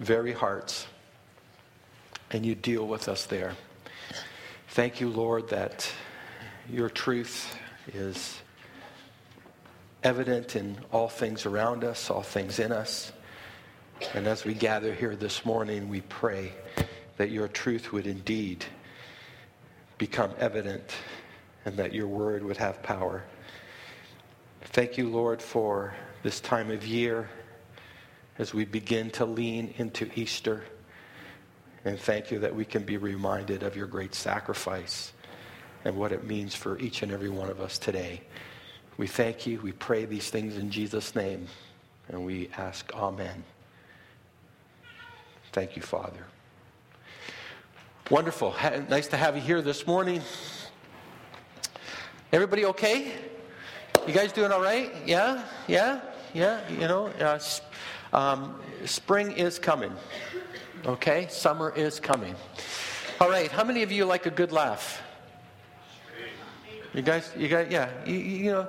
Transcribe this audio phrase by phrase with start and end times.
[0.00, 0.86] very hearts
[2.30, 3.54] and you deal with us there.
[4.68, 5.90] Thank you, Lord, that
[6.68, 7.54] your truth
[7.92, 8.38] is
[10.02, 13.12] evident in all things around us, all things in us.
[14.14, 16.52] And as we gather here this morning, we pray
[17.18, 18.64] that your truth would indeed
[19.98, 20.94] become evident
[21.66, 23.22] and that your word would have power.
[24.62, 27.28] Thank you, Lord, for this time of year
[28.40, 30.64] as we begin to lean into Easter.
[31.84, 35.12] And thank you that we can be reminded of your great sacrifice
[35.84, 38.22] and what it means for each and every one of us today.
[38.96, 39.60] We thank you.
[39.60, 41.48] We pray these things in Jesus' name.
[42.08, 43.44] And we ask, Amen.
[45.52, 46.24] Thank you, Father.
[48.10, 48.54] Wonderful.
[48.88, 50.22] Nice to have you here this morning.
[52.32, 53.12] Everybody okay?
[54.06, 54.90] You guys doing all right?
[55.04, 55.44] Yeah?
[55.68, 56.00] Yeah?
[56.32, 56.60] Yeah?
[56.70, 57.38] You know, uh,
[58.12, 59.92] um, spring is coming.
[60.86, 61.26] Okay?
[61.28, 62.34] Summer is coming.
[63.20, 63.50] All right.
[63.50, 65.02] How many of you like a good laugh?
[66.92, 68.66] You guys, you guys, yeah, you, you, know,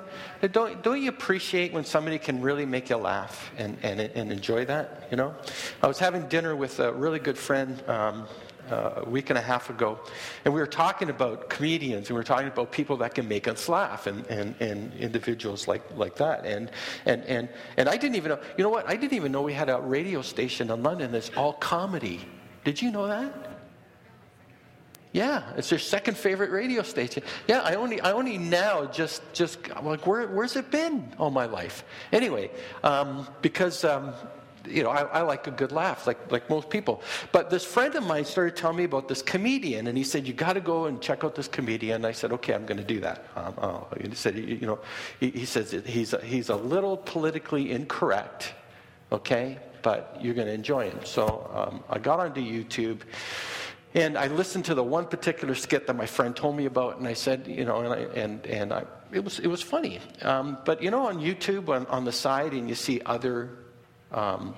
[0.52, 4.64] don't don't you appreciate when somebody can really make you laugh and, and and enjoy
[4.66, 5.08] that?
[5.10, 5.34] You know,
[5.82, 8.28] I was having dinner with a really good friend um,
[8.72, 10.00] uh, a week and a half ago,
[10.46, 13.48] and we were talking about comedians, and we were talking about people that can make
[13.48, 16.46] us laugh, and, and, and individuals like, like that.
[16.46, 16.72] And,
[17.06, 18.88] and, and, and I didn't even know, you know what?
[18.90, 22.20] I didn't even know we had a radio station in London that's all comedy.
[22.64, 23.50] Did you know that?
[25.14, 27.24] Yeah, it's their second favorite radio station.
[27.46, 31.32] Yeah, I only, I only now just, just I'm like, where, where's it been all
[31.32, 31.84] my life?
[32.14, 32.50] Anyway,
[32.84, 34.14] um, because um,
[34.68, 37.02] you know, I, I, like a good laugh, like, like most people.
[37.32, 40.34] But this friend of mine started telling me about this comedian, and he said, You
[40.34, 41.96] got to go and check out this comedian.
[41.98, 43.26] And I said, Okay, I'm going to do that.
[43.36, 43.88] Um, oh.
[44.00, 44.80] He said, You know,
[45.20, 48.54] he, he says he's a, he's a little politically incorrect,
[49.12, 51.00] okay, but you're going to enjoy him.
[51.06, 53.02] So um, I got onto YouTube.
[53.94, 57.06] And I listened to the one particular skit that my friend told me about, and
[57.06, 60.00] I said, you know, and I, and, and I, it was it was funny.
[60.22, 63.50] Um, but you know, on YouTube on, on the side, and you see other
[64.12, 64.56] um,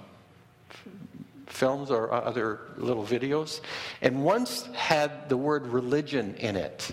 [1.48, 3.62] films or other little videos,
[4.02, 6.92] and once had the word religion in it.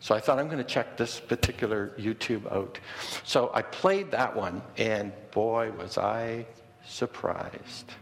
[0.00, 2.78] So I thought I'm going to check this particular YouTube out.
[3.24, 6.46] So I played that one, and boy, was I
[6.86, 7.92] surprised.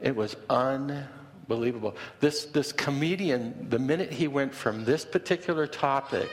[0.00, 1.96] It was unbelievable.
[2.20, 6.28] This, this comedian, the minute he went from this particular topic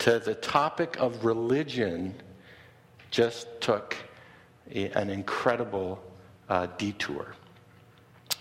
[0.00, 2.14] to the topic of religion,
[3.10, 3.96] just took
[4.74, 6.02] an incredible
[6.48, 7.34] uh, detour.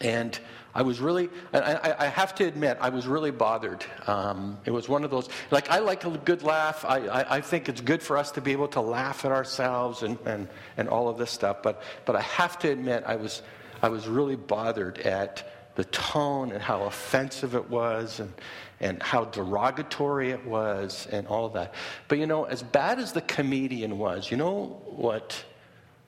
[0.01, 0.37] And
[0.75, 3.85] I was really, I, I, have to admit, I was really bothered.
[4.07, 6.83] Um, it was one of those, like, I like a good laugh.
[6.83, 10.01] I, I, I, think it's good for us to be able to laugh at ourselves
[10.01, 11.61] and, and, and all of this stuff.
[11.61, 13.43] But, but I have to admit, I was,
[13.83, 18.33] I was really bothered at the tone and how offensive it was and,
[18.79, 21.73] and how derogatory it was and all of that.
[22.07, 25.43] But you know, as bad as the comedian was, you know what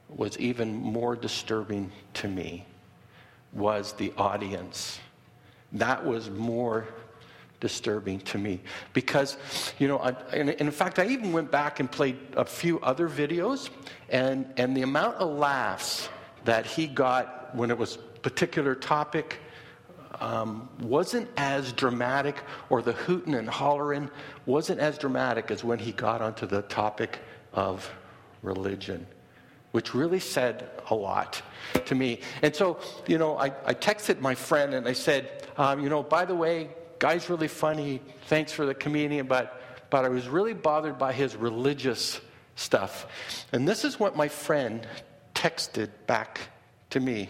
[0.10, 2.66] was even more disturbing to me
[3.54, 5.00] was the audience.
[5.74, 6.88] That was more
[7.60, 8.62] disturbing to me
[8.94, 9.38] because,
[9.80, 13.10] you know, I, and in fact, I even went back and played a few other
[13.10, 13.70] videos,
[14.10, 16.10] and, and the amount of laughs
[16.44, 19.40] that he got when it was particular topic
[20.20, 22.38] um, wasn't as dramatic,
[22.70, 24.10] or the hooting and hollering
[24.46, 27.20] wasn't as dramatic as when he got onto the topic
[27.54, 27.90] of
[28.42, 29.06] religion
[29.76, 31.42] which really said a lot
[31.84, 32.22] to me.
[32.42, 36.02] And so, you know, I, I texted my friend and I said, um, you know,
[36.02, 38.02] by the way, guy's really funny.
[38.28, 42.22] Thanks for the comedian, but, but I was really bothered by his religious
[42.56, 43.06] stuff.
[43.52, 44.88] And this is what my friend
[45.34, 46.40] texted back
[46.92, 47.28] to me.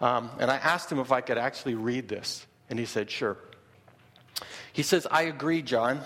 [0.00, 2.46] Um, and I asked him if I could actually read this.
[2.68, 3.36] And he said, sure.
[4.72, 6.00] He says, I agree, John.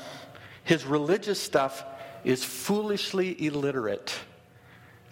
[0.65, 1.85] His religious stuff
[2.25, 4.19] is foolishly illiterate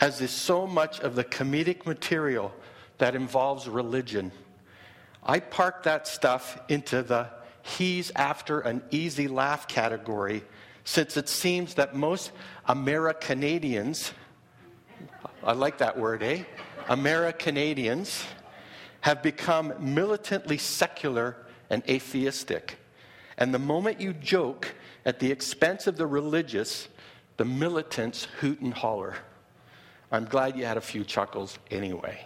[0.03, 2.53] as is so much of the comedic material
[2.99, 4.33] that involves religion.
[5.23, 7.29] I park that stuff into the
[7.63, 10.43] he's after an easy laugh category
[10.83, 12.33] since it seems that most
[12.69, 14.11] Americanadians,
[15.45, 16.43] I like that word, eh?
[16.89, 18.25] Americanadians
[19.03, 21.37] have become militantly secular
[21.71, 22.77] and atheistic.
[23.39, 24.75] And the moment you joke
[25.07, 26.89] at the expense of the religious,
[27.37, 29.15] the militants hoot and holler.
[30.13, 32.21] I'm glad you had a few chuckles anyway.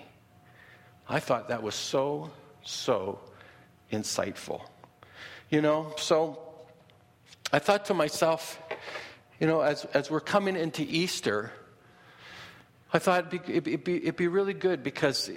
[1.08, 3.20] I thought that was so, so
[3.92, 4.60] insightful.
[5.50, 6.40] You know, so
[7.52, 8.60] I thought to myself,
[9.38, 11.52] you know, as, as we're coming into Easter,
[12.92, 15.30] I thought it'd be, it'd, be, it'd be really good because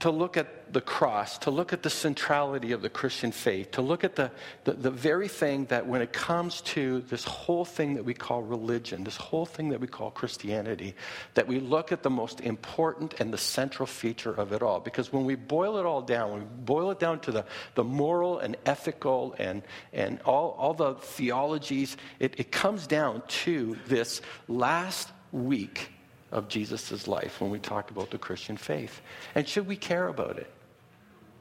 [0.00, 3.82] to look at the cross, to look at the centrality of the Christian faith, to
[3.82, 4.30] look at the,
[4.64, 8.42] the, the, very thing that when it comes to this whole thing that we call
[8.42, 10.94] religion, this whole thing that we call Christianity,
[11.34, 14.80] that we look at the most important and the central feature of it all.
[14.80, 17.44] Because when we boil it all down, when we boil it down to the,
[17.74, 19.62] the moral and ethical and,
[19.92, 25.90] and all, all the theologies, it, it comes down to this last week
[26.32, 29.00] of Jesus' life when we talk about the Christian faith.
[29.34, 30.50] And should we care about it?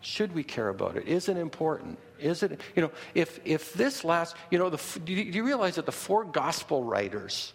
[0.01, 1.07] Should we care about it?
[1.07, 1.99] Is it important?
[2.19, 5.85] Is it, you know, if, if this last, you know, the, do you realize that
[5.85, 7.53] the four gospel writers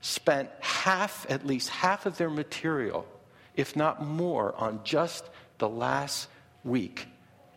[0.00, 3.06] spent half, at least half of their material,
[3.54, 5.28] if not more, on just
[5.58, 6.28] the last
[6.64, 7.06] week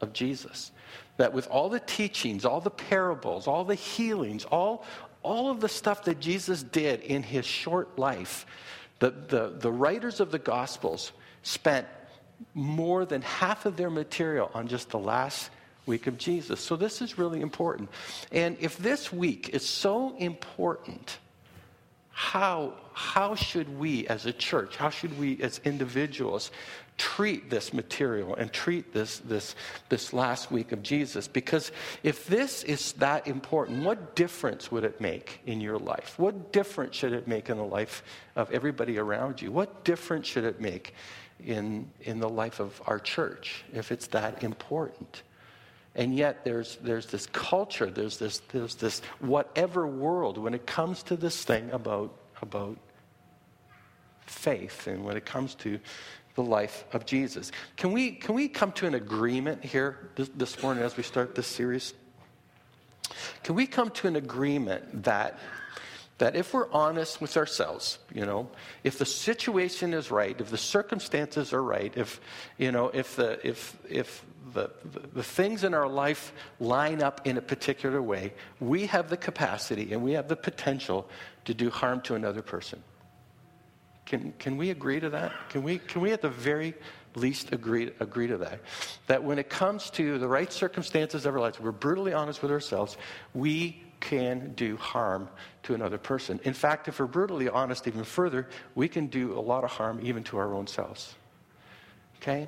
[0.01, 0.71] of Jesus?
[1.17, 4.85] That with all the teachings, all the parables, all the healings, all,
[5.23, 8.45] all of the stuff that Jesus did in his short life,
[8.99, 11.11] the, the, the writers of the Gospels
[11.43, 11.87] spent
[12.53, 15.49] more than half of their material on just the last
[15.85, 16.59] week of Jesus.
[16.59, 17.89] So this is really important.
[18.31, 21.17] And if this week is so important,
[22.17, 26.49] how, how should we as a church, how should we as individuals
[26.97, 29.53] treat this material and treat this, this,
[29.89, 31.27] this last week of Jesus.
[31.27, 31.71] Because
[32.01, 36.17] if this is that important, what difference would it make in your life?
[36.17, 38.01] What difference should it make in the life
[38.35, 39.51] of everybody around you?
[39.51, 40.95] What difference should it make
[41.45, 45.21] in, in the life of our church if it's that important?
[45.97, 51.01] And yet there's, there's this culture, there's this, there's this whatever world when it comes
[51.03, 52.77] to this thing about, about
[54.27, 55.79] faith and when it comes to
[56.35, 57.51] the life of Jesus.
[57.77, 61.33] Can we, can we come to an agreement here this, this morning as we start
[61.33, 61.95] this series?
[63.43, 65.39] Can we come to an agreement that
[66.17, 68.49] that if we're honest with ourselves, you know,
[68.83, 72.19] if the situation is right, if the circumstances are right, if
[72.57, 74.71] you know, if the if if the,
[75.13, 79.93] the, things in our life line up in a particular way, we have the capacity
[79.93, 81.07] and we have the potential
[81.45, 82.81] to do harm to another person.
[84.05, 85.33] Can, can we agree to that?
[85.49, 86.73] Can we, can we at the very
[87.15, 88.61] least agree, agree to that?
[89.07, 92.51] That when it comes to the right circumstances of our lives, we're brutally honest with
[92.51, 92.95] ourselves,
[93.33, 95.29] we can do harm
[95.63, 96.39] to another person.
[96.43, 99.99] In fact, if we're brutally honest even further, we can do a lot of harm
[100.03, 101.15] even to our own selves.
[102.21, 102.47] Okay?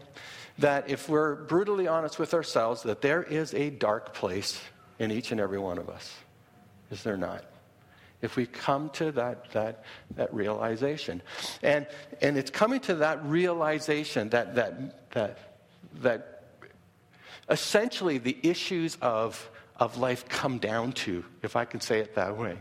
[0.57, 4.61] That if we're brutally honest with ourselves, that there is a dark place
[4.99, 6.13] in each and every one of us.
[6.91, 7.45] Is there not?
[8.21, 9.83] if we come to that, that,
[10.15, 11.21] that realization.
[11.63, 11.87] And,
[12.21, 15.59] and it's coming to that realization that, that, that,
[16.01, 16.43] that
[17.49, 19.49] essentially the issues of,
[19.79, 22.57] of life come down to, if I can say it that way.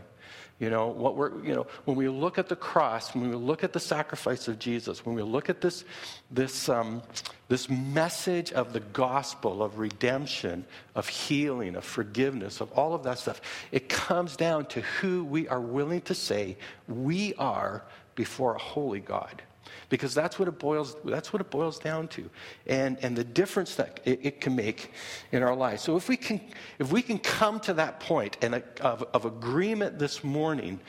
[0.59, 3.63] You know, what we're, you know, when we look at the cross, when we look
[3.63, 5.85] at the sacrifice of Jesus, when we look at this,
[6.31, 7.01] this, um,
[7.47, 13.19] this message of the gospel, of redemption, of healing, of forgiveness, of all of that
[13.19, 13.39] stuff,
[13.71, 16.57] it comes down to who we are willing to say
[16.89, 17.85] we are
[18.15, 19.41] before a holy God
[19.89, 22.29] because that's what it boils that's what it boils down to.
[22.67, 24.91] And and the difference that it, it can make
[25.31, 25.81] in our lives.
[25.81, 26.39] So if we can
[26.77, 30.79] if we can come to that point and a, of, of agreement this morning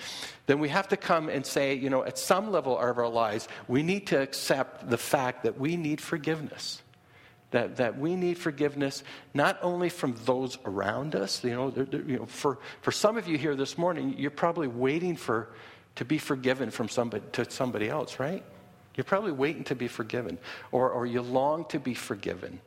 [0.47, 3.49] then we have to come and say you know at some level of our lives
[3.67, 6.83] we need to accept the fact that we need forgiveness.
[7.53, 9.03] That, that we need forgiveness
[9.35, 13.19] not only from those around us you know, they're, they're, you know for, for some
[13.19, 15.49] of you here this morning you're probably waiting for
[15.97, 18.45] to be forgiven from somebody to somebody else right
[18.95, 20.39] you're probably waiting to be forgiven,
[20.73, 22.61] or, or you long to be forgiven.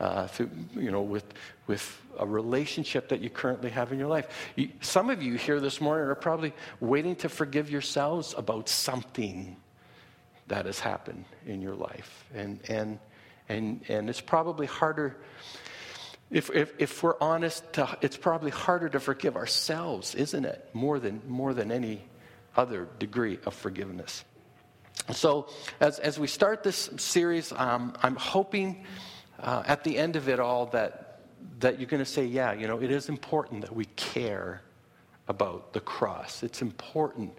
[0.00, 1.24] Uh, through, you know, with,
[1.66, 4.28] with a relationship that you currently have in your life.
[4.54, 9.56] You, some of you here this morning are probably waiting to forgive yourselves about something
[10.46, 12.24] that has happened in your life.
[12.32, 13.00] And, and,
[13.48, 15.16] and, and it's probably harder,
[16.30, 20.68] if, if, if we're honest, to, it's probably harder to forgive ourselves, isn't it?
[20.74, 22.04] More than, more than any
[22.56, 24.24] other degree of forgiveness.
[25.12, 25.48] So,
[25.80, 28.84] as, as we start this series, um, I'm hoping
[29.40, 31.20] uh, at the end of it all that,
[31.60, 34.60] that you're going to say, yeah, you know, it is important that we care
[35.26, 36.42] about the cross.
[36.42, 37.32] It's important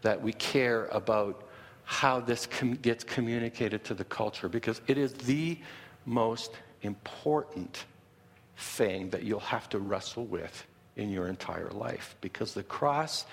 [0.00, 1.46] that we care about
[1.84, 5.58] how this com- gets communicated to the culture because it is the
[6.06, 7.84] most important
[8.56, 13.26] thing that you'll have to wrestle with in your entire life because the cross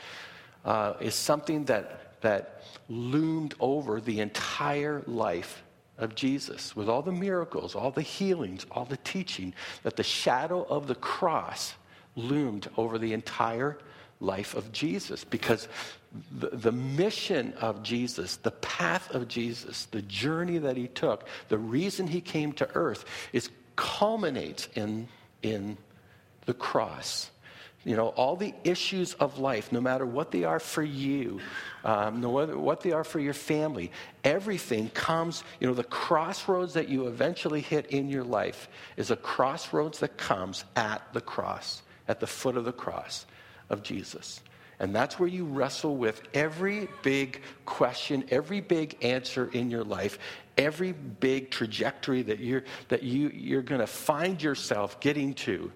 [0.66, 5.64] uh, is something that that loomed over the entire life
[5.98, 9.54] of Jesus with all the miracles, all the healings, all the teaching,
[9.84, 11.74] that the shadow of the cross
[12.18, 13.78] loomed over the entire
[14.20, 15.70] life of Jesus because
[16.38, 21.58] the, the mission of Jesus, the path of Jesus, the journey that he took, the
[21.58, 25.08] reason he came to earth is culminates in,
[25.44, 25.78] in
[26.46, 27.32] the cross.
[27.88, 31.40] You know, all the issues of life, no matter what they are for you,
[31.86, 33.94] um, no matter what they are for your family,
[34.26, 38.68] everything comes, you know, the crossroads that you eventually hit in your life
[38.98, 43.26] is a crossroads that comes at the cross, at the foot of the cross
[43.70, 44.42] of Jesus.
[44.82, 50.20] And that's where you wrestle with every big question, every big answer in your life,
[50.58, 55.72] every big trajectory that you're, that you, you're going to find yourself getting to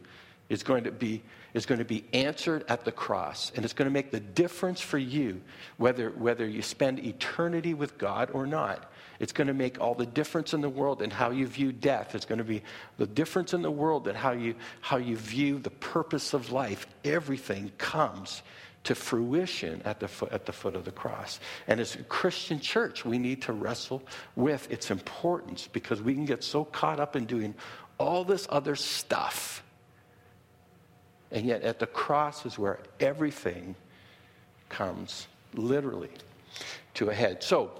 [0.49, 3.87] is going to be is going to be answered at the cross and it's going
[3.87, 5.41] to make the difference for you
[5.77, 10.05] whether whether you spend eternity with God or not it's going to make all the
[10.05, 12.63] difference in the world in how you view death it's going to be
[12.97, 16.87] the difference in the world in how you how you view the purpose of life
[17.03, 18.41] everything comes
[18.83, 21.39] to fruition at the, at the foot of the cross.
[21.67, 24.01] And as a Christian church, we need to wrestle
[24.35, 27.53] with its importance because we can get so caught up in doing
[27.97, 29.63] all this other stuff.
[31.31, 33.75] And yet, at the cross is where everything
[34.69, 36.09] comes literally
[36.95, 37.43] to a head.
[37.43, 37.71] So,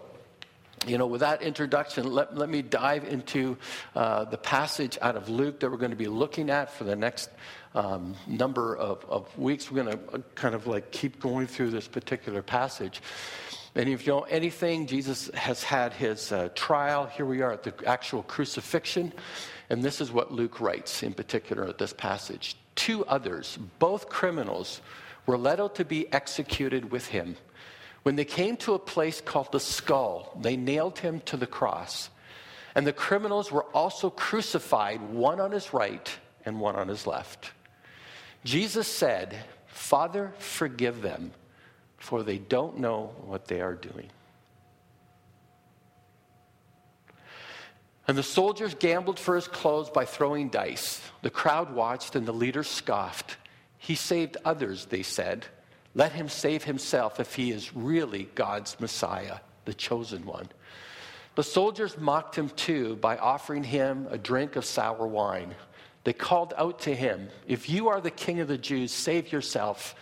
[0.88, 3.58] you know, with that introduction, let, let me dive into
[3.96, 6.96] uh, the passage out of Luke that we're going to be looking at for the
[6.96, 7.30] next
[7.76, 9.70] um, number of, of weeks.
[9.70, 13.02] We're going to uh, kind of like keep going through this particular passage.
[13.76, 17.06] And if you know anything, Jesus has had his uh, trial.
[17.06, 19.14] Here we are at the actual crucifixion.
[19.70, 22.58] And this is what Luke writes in particular at this passage.
[22.76, 24.82] Two others, both criminals,
[25.26, 27.38] were led out to be executed with him.
[28.04, 32.10] When they came to a place called the skull, they nailed him to the cross.
[32.74, 36.10] And the criminals were also crucified, one on his right
[36.46, 37.52] and one on his left.
[38.44, 39.38] Jesus said,
[39.68, 41.32] Father, forgive them,
[41.98, 44.10] for they don't know what they are doing.
[48.08, 51.02] And the soldiers gambled for his clothes by throwing dice.
[51.22, 53.38] The crowd watched, and the leaders scoffed.
[53.78, 55.46] He saved others, they said.
[55.94, 60.50] Let him save himself if he is really God's Messiah, the chosen one.
[61.36, 65.56] The soldiers mocked him too by offering him a drink of sour wine.
[66.04, 69.96] They called out to him, If you are the king of the Jews, save yourself.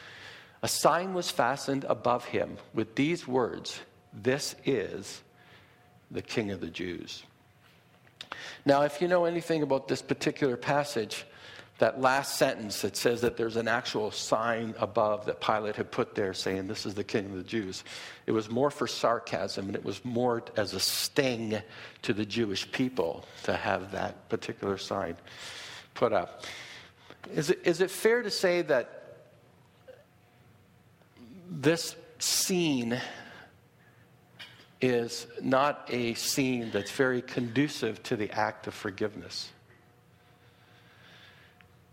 [0.62, 3.80] A sign was fastened above him with these words
[4.14, 5.22] This is
[6.12, 7.24] the king of the Jews.
[8.66, 11.26] Now, if you know anything about this particular passage,
[11.80, 16.14] that last sentence that says that there's an actual sign above that Pilate had put
[16.14, 17.84] there saying, This is the king of the Jews.
[18.28, 21.62] It was more for sarcasm and it was more as a sting
[22.02, 25.16] to the Jewish people to have that particular sign
[25.94, 26.44] put up.
[27.34, 29.18] Is it, is it fair to say that
[31.50, 33.00] this scene
[34.82, 39.50] is not a scene that's very conducive to the act of forgiveness?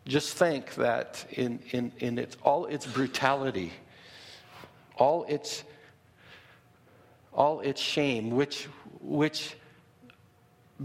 [0.07, 3.73] Just think that in, in, in its, all its brutality,
[4.97, 5.65] all its,
[7.33, 8.69] all its shame, which,
[9.01, 9.57] which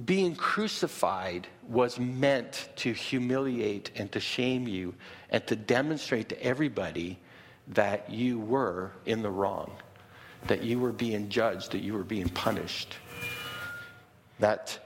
[0.06, 4.96] being crucified was meant to humiliate and to shame you
[5.30, 7.20] and to demonstrate to everybody
[7.68, 9.72] that you were in the wrong,
[10.48, 12.96] that you were being judged, that you were being punished,
[14.40, 14.80] that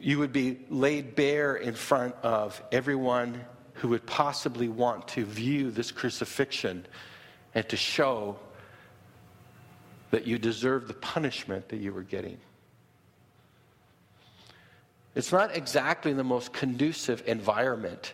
[0.00, 3.40] you would be laid bare in front of everyone
[3.74, 6.86] who would possibly want to view this crucifixion
[7.54, 8.36] and to show
[10.10, 12.38] that you deserve the punishment that you were getting.
[15.14, 18.12] It's not exactly the most conducive environment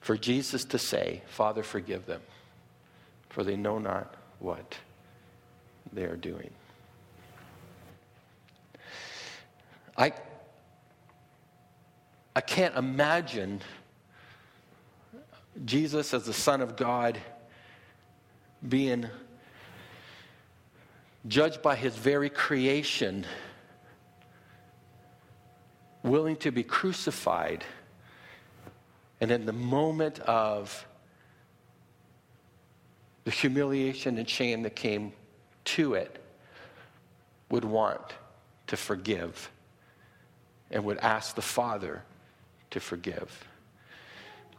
[0.00, 2.22] for Jesus to say, Father, forgive them,
[3.36, 4.78] for they know not what
[5.92, 6.48] they are doing.
[9.94, 10.14] I,
[12.34, 13.60] I can't imagine
[15.66, 17.18] Jesus as the Son of God
[18.66, 19.04] being
[21.28, 23.26] judged by his very creation
[26.02, 27.66] willing to be crucified,
[29.20, 30.86] and in the moment of
[33.26, 35.12] the humiliation and shame that came
[35.64, 36.22] to it,
[37.50, 38.14] would want
[38.68, 39.50] to forgive
[40.70, 42.04] and would ask the Father
[42.70, 43.44] to forgive.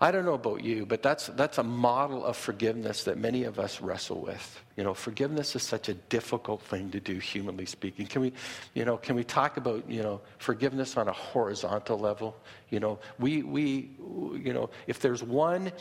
[0.01, 3.57] I don't know about you, but that's, that's a model of forgiveness that many of
[3.57, 4.61] us wrestle with.
[4.75, 8.05] You know, forgiveness is such a difficult thing to do, humanly speaking.
[8.05, 8.33] Can we,
[8.73, 12.35] you know, can we talk about, you know, forgiveness on a horizontal level?
[12.69, 13.91] You know, we, we
[14.33, 15.71] you know, if there's one,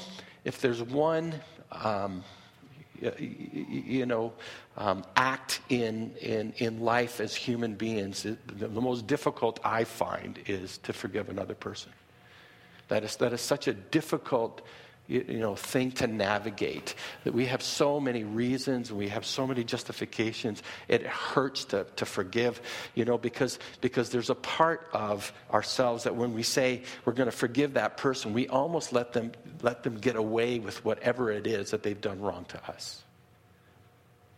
[0.44, 1.34] if there's one,
[1.72, 2.22] um,
[3.00, 4.32] you know,
[4.76, 10.38] um, act in, in, in life as human beings, the, the most difficult I find
[10.46, 11.92] is to forgive another person.
[12.88, 14.62] That is, that is such a difficult
[15.08, 16.94] you know, thing to navigate.
[17.24, 20.62] That we have so many reasons, we have so many justifications.
[20.88, 22.60] It hurts to, to forgive,
[22.94, 27.30] you know, because, because there's a part of ourselves that when we say we're going
[27.30, 29.32] to forgive that person, we almost let them,
[29.62, 33.02] let them get away with whatever it is that they've done wrong to us.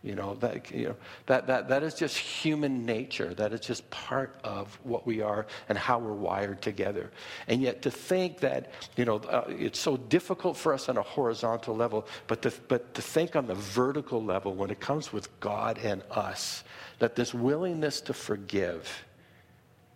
[0.01, 3.33] You know, that, you know that, that, that is just human nature.
[3.33, 7.11] That is just part of what we are and how we're wired together.
[7.49, 11.01] And yet to think that, you know, uh, it's so difficult for us on a
[11.01, 15.37] horizontal level, but to, but to think on the vertical level when it comes with
[15.41, 16.63] God and us,
[16.99, 19.05] that this willingness to forgive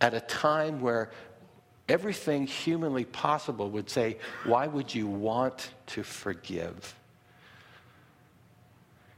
[0.01, 1.11] at a time where
[1.87, 6.93] everything humanly possible would say, why would you want to forgive?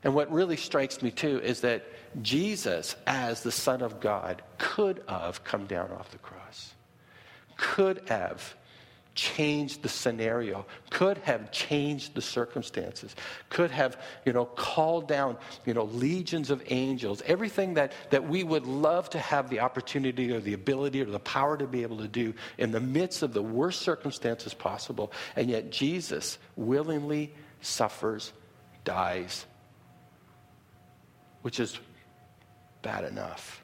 [0.05, 1.83] And what really strikes me too is that
[2.21, 6.75] Jesus, as the Son of God, could have come down off the cross,
[7.57, 8.55] could have
[9.15, 13.15] changed the scenario, could have changed the circumstances,
[13.49, 18.43] could have, you know, called down, you know, legions of angels, everything that, that we
[18.43, 21.97] would love to have the opportunity or the ability or the power to be able
[21.97, 25.11] to do in the midst of the worst circumstances possible.
[25.35, 28.33] And yet Jesus willingly suffers,
[28.83, 29.47] dies,
[31.45, 31.79] which is
[32.81, 33.63] bad enough,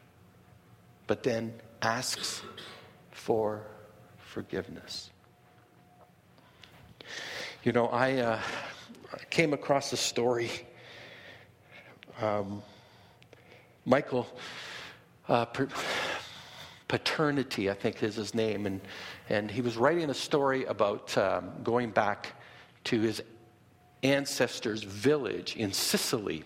[1.07, 2.43] but then asks
[3.09, 3.63] for
[4.19, 5.09] forgiveness.
[7.63, 8.39] You know, I uh,
[9.31, 10.51] came across a story.
[12.21, 12.61] Um,
[13.83, 14.27] Michael
[15.27, 15.47] uh,
[16.87, 18.79] Paterniti, I think is his name, and,
[19.27, 22.33] and he was writing a story about um, going back
[22.83, 23.23] to his
[24.03, 26.43] ancestors' village in Sicily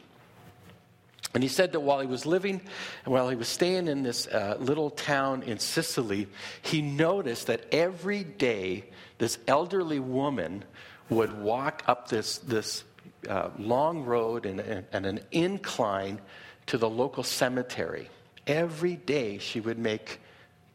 [1.36, 2.62] and he said that while he was living,
[3.04, 6.30] while he was staying in this uh, little town in Sicily,
[6.62, 8.86] he noticed that every day
[9.18, 10.63] this elderly woman
[11.09, 12.86] would walk up this, this
[13.27, 14.62] uh, long road and,
[14.94, 16.22] and an incline
[16.68, 18.09] to the local cemetery.
[18.48, 20.22] Every day she would make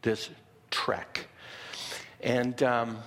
[0.03, 0.29] this
[0.69, 1.27] trek.
[2.21, 2.99] And, um,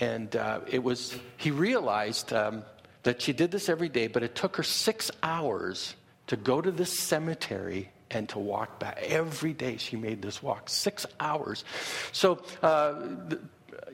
[0.00, 2.64] and uh, it was, he realized um,
[3.02, 5.94] that she did this every day, but it took her six hours
[6.28, 8.98] to go to this cemetery and to walk back.
[9.02, 11.64] Every day she made this walk, six hours.
[12.12, 12.92] So, uh,
[13.28, 13.40] the,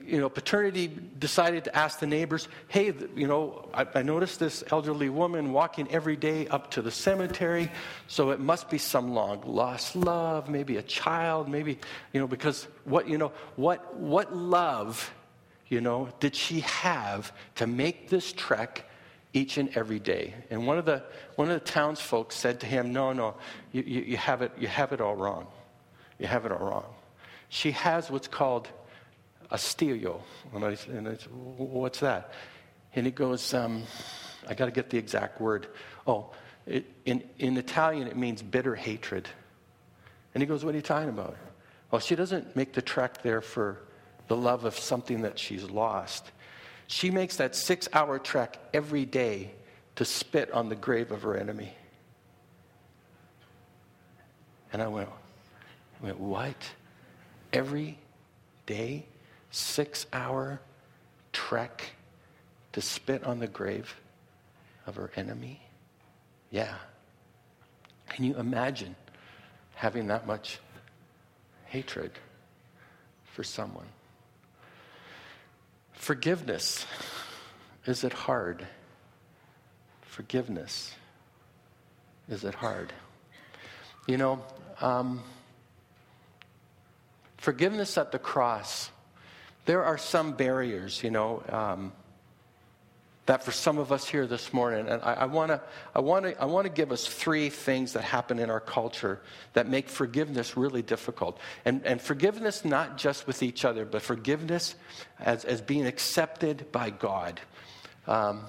[0.05, 4.63] you know, Paterniti decided to ask the neighbors, hey, you know, I, I, noticed this
[4.71, 7.71] elderly woman walking every day up to the cemetery,
[8.07, 11.79] so it must be some long lost love, maybe a child, maybe,
[12.13, 15.11] you know, because what, you know, what, what love,
[15.67, 18.87] you know, did she have to make this trek
[19.35, 20.33] each and every day.
[20.49, 21.03] And one of the,
[21.35, 23.35] one of the townsfolk said to him, No, no,
[23.73, 25.45] you, you, you, have it, you have it all wrong.
[26.17, 26.85] You have it all wrong.
[27.49, 28.69] She has what's called
[29.51, 30.21] a stio.
[30.53, 32.31] And I, and I said, What's that?
[32.95, 33.83] And he goes, um,
[34.47, 35.67] I got to get the exact word.
[36.07, 36.31] Oh,
[36.65, 39.27] it, in, in Italian, it means bitter hatred.
[40.33, 41.35] And he goes, What are you talking about?
[41.91, 43.81] Well, she doesn't make the trek there for
[44.27, 46.31] the love of something that she's lost.
[46.87, 49.51] She makes that six hour trek every day
[49.95, 51.73] to spit on the grave of her enemy.
[54.71, 55.09] And I went,
[56.01, 56.55] I went what?
[57.53, 57.97] Every
[58.65, 59.05] day,
[59.51, 60.59] six hour
[61.31, 61.91] trek
[62.73, 63.95] to spit on the grave
[64.85, 65.61] of her enemy?
[66.51, 66.75] Yeah.
[68.09, 68.95] Can you imagine
[69.75, 70.59] having that much
[71.65, 72.11] hatred
[73.33, 73.87] for someone?
[76.05, 76.85] Forgiveness.
[77.87, 78.67] Is it hard?
[80.03, 80.93] Forgiveness.
[82.29, 82.93] Is it hard?
[84.05, 84.43] You know,
[84.81, 85.23] um,
[87.37, 88.91] forgiveness at the cross,
[89.65, 91.41] there are some barriers, you know.
[91.49, 91.91] Um,
[93.25, 95.61] that for some of us here this morning, and I want to
[95.95, 99.19] I wanna, I wanna give us three things that happen in our culture
[99.53, 101.39] that make forgiveness really difficult.
[101.65, 104.75] And, and forgiveness not just with each other, but forgiveness
[105.19, 107.41] as, as being accepted by God.
[108.07, 108.43] Um,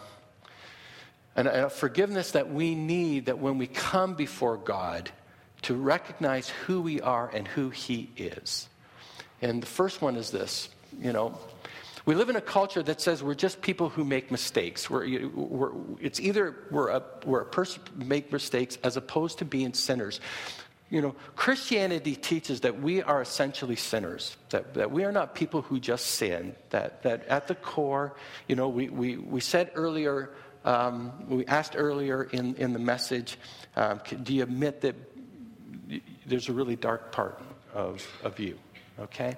[1.34, 5.10] and a forgiveness that we need that when we come before God
[5.62, 8.68] to recognize who we are and who He is.
[9.40, 10.68] And the first one is this
[11.00, 11.38] you know,
[12.06, 14.88] We live in a culture that says we're just people who make mistakes.
[14.88, 19.74] We're, we're, it's either we're a, we're a person make mistakes as opposed to being
[19.74, 20.20] sinners.
[20.88, 25.62] You know, Christianity teaches that we are essentially sinners, that, that we are not people
[25.62, 28.14] who just sin, that, that at the core,
[28.46, 30.30] you know, we, we, we said earlier,
[30.64, 33.36] um, we asked earlier in, in the message,
[33.74, 34.94] um, do you admit that
[36.24, 37.42] there's a really dark part
[37.74, 38.56] of, of you?
[39.00, 39.36] Okay?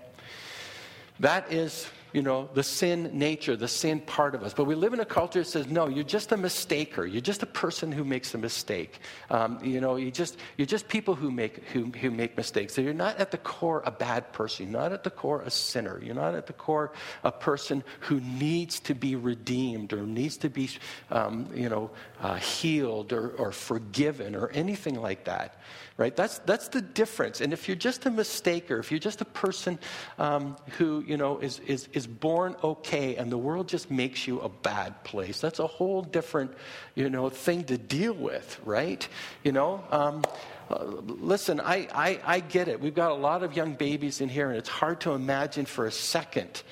[1.18, 4.54] That is you know, the sin nature, the sin part of us.
[4.54, 7.10] But we live in a culture that says, no, you're just a mistaker.
[7.10, 9.00] You're just a person who makes a mistake.
[9.30, 12.74] Um, you know, you just, you're just people who make, who, who make mistakes.
[12.74, 14.70] So you're not at the core a bad person.
[14.70, 16.00] You're not at the core a sinner.
[16.02, 16.92] You're not at the core
[17.24, 20.70] a person who needs to be redeemed or needs to be,
[21.10, 21.90] um, you know,
[22.20, 25.58] uh, healed or, or forgiven or anything like that
[25.98, 26.14] right?
[26.14, 27.40] That's, that's the difference.
[27.40, 29.78] And if you're just a mistaker, if you're just a person
[30.18, 34.40] um, who, you know, is, is, is born okay and the world just makes you
[34.40, 36.52] a bad place, that's a whole different,
[36.94, 39.06] you know, thing to deal with, right?
[39.42, 40.22] You know, um,
[40.70, 42.80] uh, listen, I, I, I get it.
[42.80, 45.86] We've got a lot of young babies in here, and it's hard to imagine for
[45.86, 46.62] a second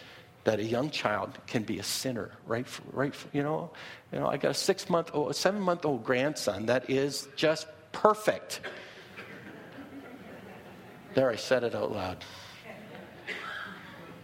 [0.45, 2.67] that a young child can be a sinner, right?
[2.93, 3.15] Right?
[3.33, 3.71] You know,
[4.12, 7.29] you know, I got a six month old, a seven month old grandson that is
[7.35, 8.61] just perfect.
[11.15, 12.19] There, I said it out loud.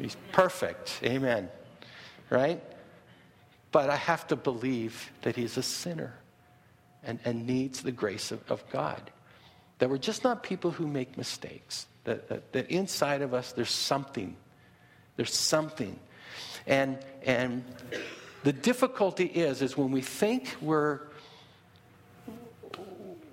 [0.03, 0.99] He's perfect.
[1.05, 1.49] Amen.
[2.29, 2.61] Right?
[3.71, 6.13] But I have to believe that he's a sinner
[7.05, 9.13] and, and needs the grace of, of God.
[9.79, 11.87] That we're just not people who make mistakes.
[12.03, 14.37] That, that, that inside of us there's something.
[15.15, 15.97] There's something.
[16.67, 17.65] And, and
[18.43, 21.01] the difficulty is, is when we think we're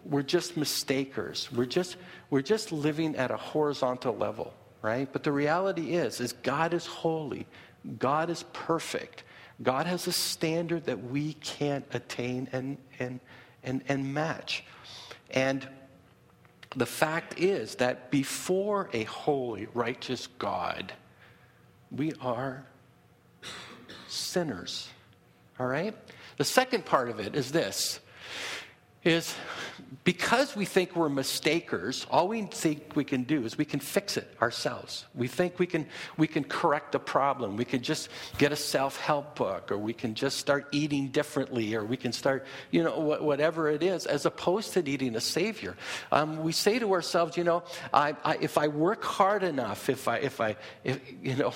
[0.06, 1.50] we're just mistakers.
[1.52, 1.96] We're just,
[2.30, 5.12] we're just living at a horizontal level, right?
[5.12, 7.46] But the reality is, is God is holy.
[7.98, 9.24] God is perfect.
[9.62, 13.20] God has a standard that we can't attain and, and,
[13.64, 14.64] and, and match.
[15.32, 15.68] And
[16.76, 20.94] the fact is that before a holy, righteous God,
[21.92, 22.66] we are
[24.08, 24.90] sinners.
[25.60, 25.96] All right?
[26.38, 28.00] The second part of it is this
[29.04, 29.34] is
[30.04, 34.18] because we think we're mistakers, all we think we can do is we can fix
[34.18, 35.06] it ourselves.
[35.16, 37.58] We think we can, we can correct a problem.
[37.58, 41.76] We can just get a self help book, or we can just start eating differently,
[41.76, 45.76] or we can start, you know, whatever it is, as opposed to needing a Savior.
[46.12, 50.08] Um, we say to ourselves, you know, I, I, if I work hard enough, if
[50.08, 51.54] I, if I, if, you know,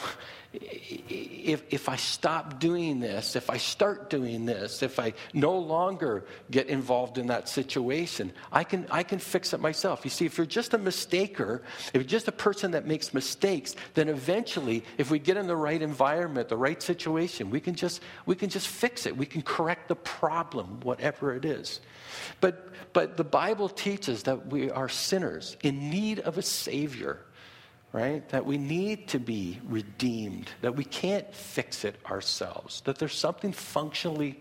[0.54, 6.26] if, if I stop doing this, if I start doing this, if I no longer
[6.52, 10.02] get involved in that situation, I can, I can fix it myself.
[10.04, 13.76] You see, if you're just a mistaker, if you're just a person that makes mistakes,
[13.96, 18.02] then eventually, if we get in the right environment, the right situation, we can just,
[18.26, 19.18] we can just fix it.
[19.18, 21.80] We can correct the problem, whatever it is.
[22.42, 27.20] But, but the Bible teaches that we are sinners in need of a Savior
[27.94, 28.28] right?
[28.30, 33.54] That we need to be redeemed, that we can't fix it ourselves, that there's something
[33.54, 34.40] functionally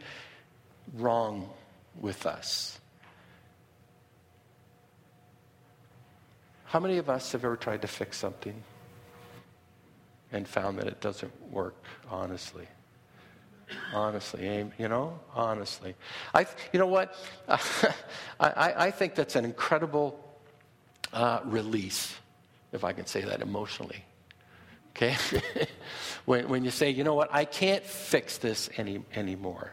[0.95, 1.49] wrong
[2.01, 2.81] with us.
[6.65, 8.63] How many of us have ever tried to fix something
[10.33, 12.67] and found that it doesn't work, honestly?
[13.93, 15.95] Honestly, you know, honestly.
[16.35, 17.15] I, you know what?
[17.49, 17.95] I,
[18.41, 20.19] I think that's an incredible
[21.13, 22.15] uh, release
[22.73, 24.05] if I can say that emotionally.
[24.91, 25.17] Okay?
[26.25, 29.73] when, when you say, you know what, I can't fix this any, anymore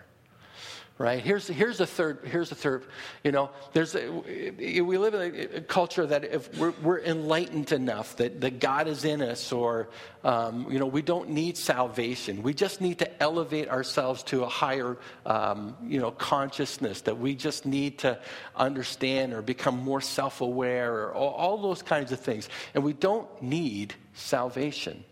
[1.00, 1.24] right?
[1.24, 2.84] Here's, here's a third, here's a third,
[3.24, 8.18] you know, there's a, we live in a culture that if we're, we're enlightened enough
[8.18, 9.88] that, that God is in us or,
[10.26, 12.44] um, you know, we don't need salvation.
[12.44, 17.34] We just need to elevate ourselves to a higher, um, you know, consciousness that we
[17.34, 18.20] just need to
[18.54, 22.50] understand or become more self-aware or all, all those kinds of things.
[22.76, 25.06] And we don't need salvation.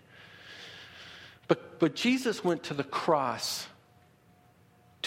[1.47, 3.67] But, but Jesus went to the cross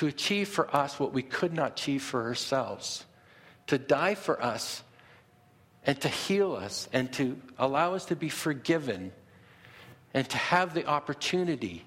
[0.00, 3.04] to achieve for us what we could not achieve for ourselves,
[3.66, 4.82] to die for us
[5.84, 9.12] and to heal us and to allow us to be forgiven
[10.14, 11.84] and to have the opportunity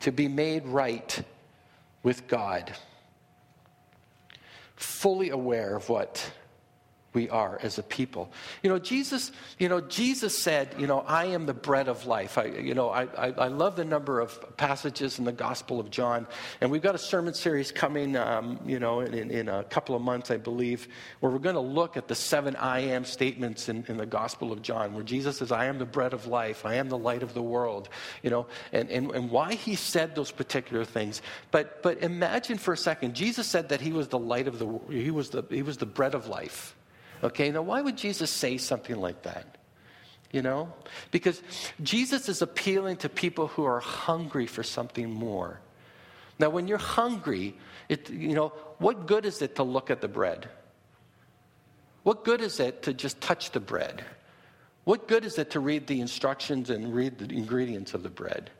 [0.00, 1.22] to be made right
[2.02, 2.76] with God,
[4.76, 6.30] fully aware of what
[7.14, 8.30] we are as a people.
[8.62, 12.36] You know, Jesus, you know, Jesus said, you know, I am the bread of life.
[12.36, 15.90] I, you know, I, I, I love the number of passages in the Gospel of
[15.90, 16.26] John.
[16.60, 20.02] And we've got a sermon series coming, um, you know, in, in, a couple of
[20.02, 20.88] months, I believe,
[21.20, 24.50] where we're going to look at the seven I am statements in, in the Gospel
[24.52, 26.66] of John, where Jesus says, I am the bread of life.
[26.66, 27.88] I am the light of the world,
[28.22, 31.22] you know, and, and, and why he said those particular things.
[31.52, 34.80] But, but imagine for a second, Jesus said that he was the light of the,
[34.90, 36.74] he was the, he was the bread of life.
[37.22, 39.58] Okay, now why would Jesus say something like that?
[40.32, 40.72] You know?
[41.10, 41.40] Because
[41.82, 45.60] Jesus is appealing to people who are hungry for something more.
[46.38, 47.56] Now, when you're hungry,
[47.88, 48.48] it, you know,
[48.78, 50.48] what good is it to look at the bread?
[52.02, 54.04] What good is it to just touch the bread?
[54.84, 58.50] What good is it to read the instructions and read the ingredients of the bread?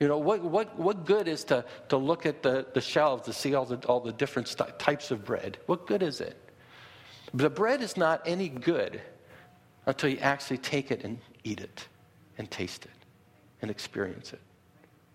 [0.00, 3.32] You know, what, what, what good is to, to look at the, the shelves to
[3.32, 5.58] see all the, all the different st- types of bread?
[5.66, 6.36] What good is it?
[7.36, 8.98] The bread is not any good
[9.84, 11.86] until you actually take it and eat it
[12.38, 12.90] and taste it
[13.60, 14.40] and experience it.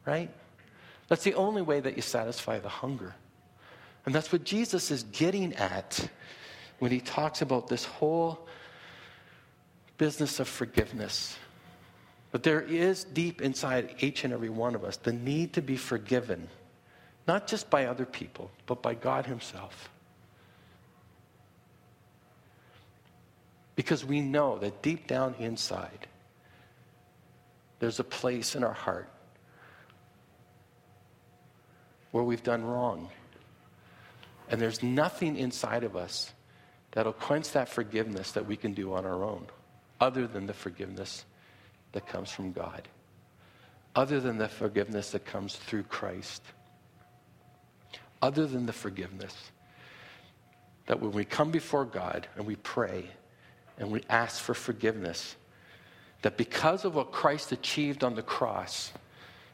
[0.05, 0.29] Right?
[1.07, 3.15] That's the only way that you satisfy the hunger.
[4.05, 6.07] And that's what Jesus is getting at
[6.77, 8.47] when he talks about this whole
[9.97, 11.39] business of forgiveness.
[12.31, 15.75] But there is deep inside each and every one of us the need to be
[15.75, 16.47] forgiven,
[17.27, 19.89] not just by other people, but by God Himself.
[23.75, 26.07] Because we know that deep down inside,
[27.79, 29.09] there's a place in our heart
[32.11, 33.09] where we've done wrong.
[34.49, 36.31] And there's nothing inside of us
[36.91, 39.47] that'll quench that forgiveness that we can do on our own,
[39.99, 41.25] other than the forgiveness
[41.93, 42.87] that comes from God,
[43.95, 46.43] other than the forgiveness that comes through Christ,
[48.21, 49.35] other than the forgiveness
[50.87, 53.05] that when we come before God and we pray,
[53.81, 55.35] and we ask for forgiveness.
[56.21, 58.93] That because of what Christ achieved on the cross,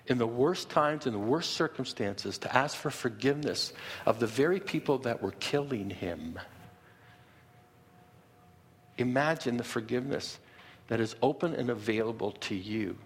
[0.06, 3.72] in the worst times, in the worst circumstances, to ask for forgiveness
[4.06, 6.38] of the very people that were killing him.
[8.98, 10.40] Imagine the forgiveness
[10.90, 12.98] that is open and available to you.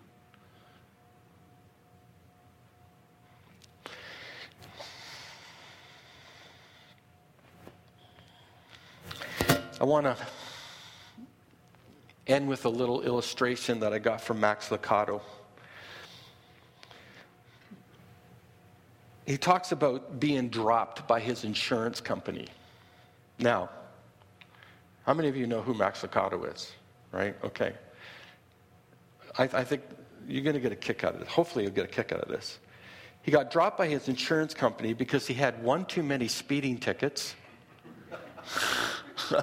[9.79, 10.15] I want to
[12.31, 15.21] end with a little illustration that I got from Max Lucado.
[19.25, 22.47] He talks about being dropped by his insurance company.
[23.39, 23.69] Now,
[25.05, 26.71] how many of you know who Max Lucado is?
[27.11, 27.35] Right?
[27.43, 27.73] Okay.
[29.37, 29.83] I, I think
[30.27, 31.27] you're going to get a kick out of it.
[31.27, 32.59] Hopefully, you'll get a kick out of this.
[33.23, 37.35] He got dropped by his insurance company because he had one too many speeding tickets.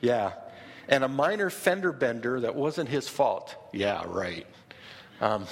[0.00, 0.32] yeah,
[0.88, 3.54] and a minor fender bender that wasn't his fault.
[3.72, 4.46] Yeah, right.
[5.20, 5.46] Um,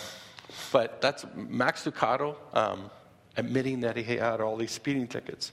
[0.73, 2.91] but that's Max Lucado um,
[3.37, 5.53] admitting that he had all these speeding tickets.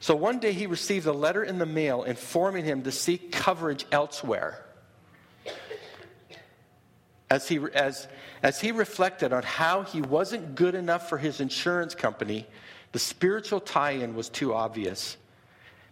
[0.00, 3.84] So one day he received a letter in the mail informing him to seek coverage
[3.92, 4.64] elsewhere.
[7.28, 8.08] As he, as,
[8.42, 12.46] as he reflected on how he wasn't good enough for his insurance company,
[12.92, 15.16] the spiritual tie in was too obvious.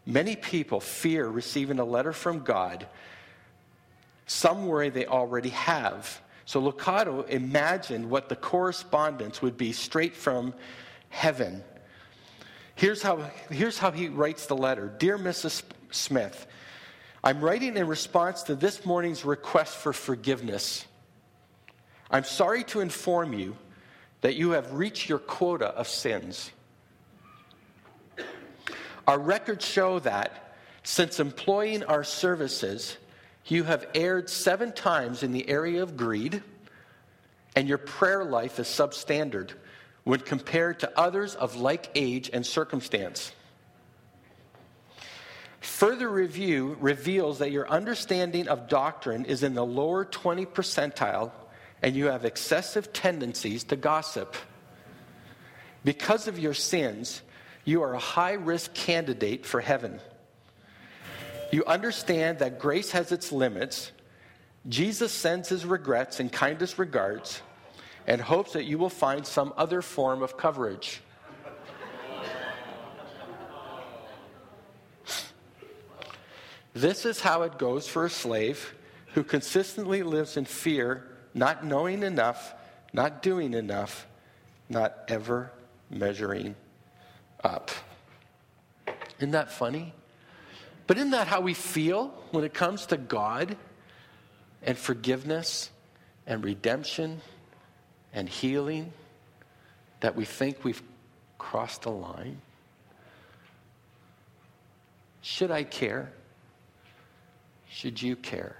[0.08, 2.86] Many people fear receiving a letter from God.
[4.26, 6.22] Some worry they already have.
[6.46, 10.54] So Lucado imagined what the correspondence would be straight from
[11.10, 11.62] heaven.
[12.74, 15.62] Here's how, here's how he writes the letter Dear Mrs.
[15.90, 16.46] Smith,
[17.22, 20.86] I'm writing in response to this morning's request for forgiveness.
[22.10, 23.58] I'm sorry to inform you
[24.22, 26.50] that you have reached your quota of sins.
[29.08, 32.98] Our records show that since employing our services,
[33.46, 36.42] you have erred seven times in the area of greed,
[37.56, 39.52] and your prayer life is substandard
[40.04, 43.32] when compared to others of like age and circumstance.
[45.60, 51.32] Further review reveals that your understanding of doctrine is in the lower 20 percentile
[51.82, 54.36] and you have excessive tendencies to gossip.
[55.82, 57.22] Because of your sins,
[57.68, 60.00] you are a high risk candidate for heaven.
[61.52, 63.92] You understand that grace has its limits.
[64.70, 67.42] Jesus sends his regrets and kindest regards
[68.06, 71.02] and hopes that you will find some other form of coverage.
[76.72, 78.74] This is how it goes for a slave
[79.08, 82.54] who consistently lives in fear, not knowing enough,
[82.94, 84.06] not doing enough,
[84.70, 85.52] not ever
[85.90, 86.54] measuring
[87.42, 87.70] up.
[89.18, 89.94] Isn't that funny?
[90.86, 93.56] But isn't that how we feel when it comes to God
[94.62, 95.70] and forgiveness
[96.26, 97.20] and redemption
[98.12, 98.92] and healing?
[100.00, 100.82] That we think we've
[101.36, 102.40] crossed a line?
[105.20, 106.12] Should I care?
[107.68, 108.56] Should you care?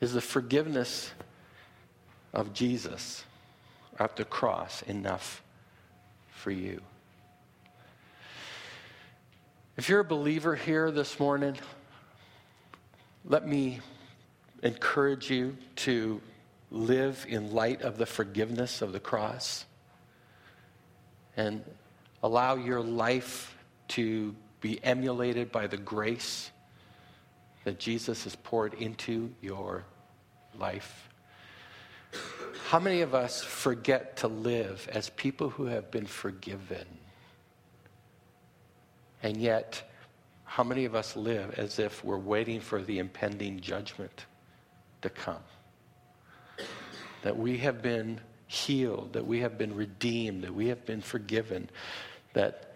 [0.00, 1.12] Is the forgiveness
[2.32, 3.24] of Jesus
[3.98, 5.42] at the cross enough
[6.46, 6.80] for you?
[9.76, 11.56] If you're a believer here this morning,
[13.24, 13.80] let me
[14.62, 16.20] encourage you to
[16.70, 19.64] live in light of the forgiveness of the cross
[21.36, 21.64] and
[22.22, 26.52] allow your life to be emulated by the grace
[27.64, 29.84] that Jesus has poured into your
[30.60, 31.08] life.
[32.68, 36.86] How many of us forget to live as people who have been forgiven?
[39.22, 39.82] And yet,
[40.44, 44.26] how many of us live as if we're waiting for the impending judgment
[45.02, 45.42] to come?
[47.22, 51.70] That we have been healed, that we have been redeemed, that we have been forgiven,
[52.32, 52.74] that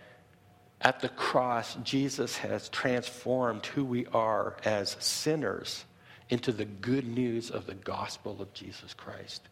[0.80, 5.84] at the cross, Jesus has transformed who we are as sinners
[6.30, 9.48] into the good news of the gospel of Jesus Christ.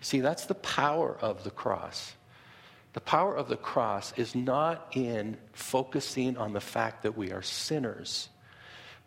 [0.00, 2.14] See, that's the power of the cross.
[2.92, 7.42] The power of the cross is not in focusing on the fact that we are
[7.42, 8.28] sinners.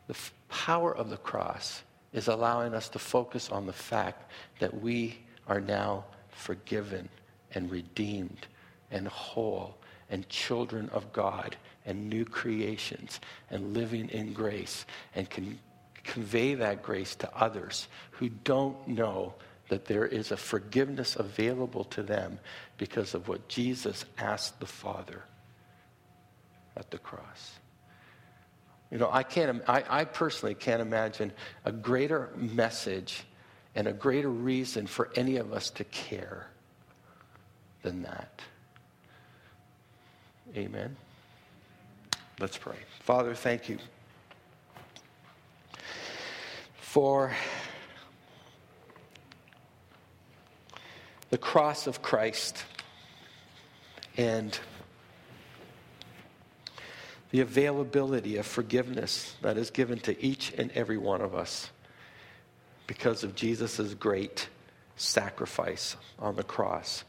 [0.07, 4.81] The f- power of the cross is allowing us to focus on the fact that
[4.81, 7.09] we are now forgiven
[7.53, 8.47] and redeemed
[8.91, 9.77] and whole
[10.09, 15.59] and children of God and new creations and living in grace and can
[16.05, 19.33] convey that grace to others who don't know
[19.69, 22.39] that there is a forgiveness available to them
[22.77, 25.23] because of what Jesus asked the Father
[26.77, 27.53] at the cross.
[28.91, 31.31] You know, I can't, I, I personally can't imagine
[31.65, 33.23] a greater message
[33.73, 36.47] and a greater reason for any of us to care
[37.81, 38.41] than that.
[40.55, 40.95] Amen.
[42.39, 42.77] Let's pray.
[43.01, 43.79] Father, thank you
[46.95, 47.33] for
[51.29, 52.63] the cross of Christ
[54.15, 54.57] and
[57.31, 61.69] the availability of forgiveness that is given to each and every one of us
[62.87, 64.47] because of Jesus' great
[64.95, 67.03] sacrifice on the cross.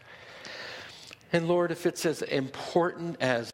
[1.33, 3.53] And Lord, if it's as important as